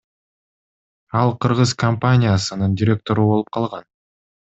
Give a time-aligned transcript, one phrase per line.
[1.19, 3.91] Ал кыргыз компаниясынын директору болуп калган.